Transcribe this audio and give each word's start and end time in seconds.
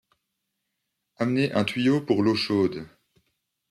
amener 1.19 1.53
un 1.55 1.63
tuyau 1.63 2.01
pour 2.03 2.23
l'eau 2.23 2.33
chaude 2.33 2.87